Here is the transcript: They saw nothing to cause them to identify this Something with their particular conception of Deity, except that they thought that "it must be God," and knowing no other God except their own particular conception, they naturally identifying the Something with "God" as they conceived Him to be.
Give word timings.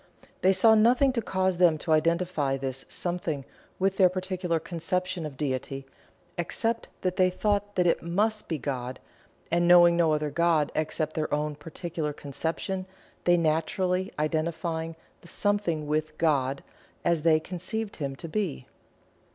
They 0.41 0.51
saw 0.51 0.73
nothing 0.73 1.13
to 1.13 1.21
cause 1.21 1.57
them 1.57 1.77
to 1.77 1.91
identify 1.91 2.57
this 2.57 2.85
Something 2.89 3.45
with 3.77 3.97
their 3.97 4.09
particular 4.09 4.59
conception 4.59 5.27
of 5.27 5.37
Deity, 5.37 5.85
except 6.39 6.87
that 7.01 7.17
they 7.17 7.29
thought 7.29 7.75
that 7.75 7.85
"it 7.85 8.01
must 8.01 8.47
be 8.49 8.57
God," 8.57 8.99
and 9.51 9.67
knowing 9.67 9.95
no 9.95 10.11
other 10.13 10.31
God 10.31 10.71
except 10.73 11.13
their 11.13 11.31
own 11.31 11.53
particular 11.53 12.13
conception, 12.13 12.87
they 13.25 13.37
naturally 13.37 14.11
identifying 14.17 14.95
the 15.21 15.27
Something 15.27 15.85
with 15.85 16.17
"God" 16.17 16.63
as 17.05 17.21
they 17.21 17.39
conceived 17.39 17.97
Him 17.97 18.15
to 18.15 18.27
be. 18.27 18.65